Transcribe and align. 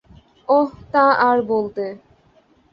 অহ, 0.49 0.69
তা 0.91 1.05
আর 1.21 1.37
বলতে! 1.41 1.85